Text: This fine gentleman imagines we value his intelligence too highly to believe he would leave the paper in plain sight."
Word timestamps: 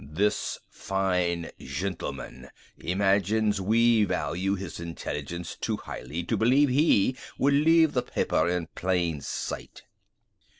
This 0.09 0.57
fine 0.67 1.51
gentleman 1.59 2.49
imagines 2.75 3.61
we 3.61 4.03
value 4.03 4.55
his 4.55 4.79
intelligence 4.79 5.55
too 5.55 5.77
highly 5.77 6.23
to 6.23 6.35
believe 6.35 6.69
he 6.69 7.15
would 7.37 7.53
leave 7.53 7.93
the 7.93 8.01
paper 8.01 8.49
in 8.49 8.65
plain 8.73 9.21
sight." 9.21 9.83